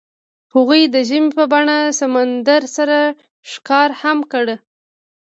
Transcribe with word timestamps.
هغوی 0.53 0.81
د 0.93 0.95
ژمنې 1.09 1.33
په 1.37 1.43
بڼه 1.51 1.77
سمندر 1.99 2.61
سره 2.77 2.97
ښکاره 3.51 3.95
هم 4.01 4.17
کړه. 4.31 4.55